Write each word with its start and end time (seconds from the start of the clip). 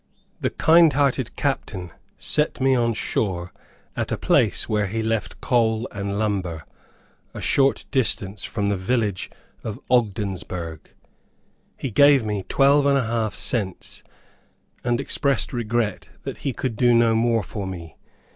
The 0.39 0.49
kind 0.49 0.93
hearted 0.93 1.35
captain 1.35 1.91
set 2.17 2.59
me 2.59 2.73
on 2.73 2.95
shore 2.95 3.53
at 3.95 4.11
a 4.11 4.17
place 4.17 4.67
where 4.67 4.87
he 4.87 5.03
left 5.03 5.39
coal 5.41 5.87
and 5.91 6.17
lumber, 6.17 6.65
a 7.35 7.39
short 7.39 7.85
distance 7.91 8.43
from 8.43 8.69
the 8.69 8.77
village 8.77 9.29
of 9.63 9.79
Ogdensburg. 9.91 10.79
He 11.77 11.91
gave 11.91 12.25
me 12.25 12.43
twelve 12.49 12.87
and 12.87 12.97
half 12.97 13.35
cents, 13.35 14.01
and 14.83 14.99
expressed 14.99 15.53
regret 15.53 16.09
that 16.23 16.37
he 16.37 16.51
could 16.51 16.75
do 16.75 16.95
no 16.95 17.13
more 17.13 17.43
for 17.43 17.67
me. 17.67 17.95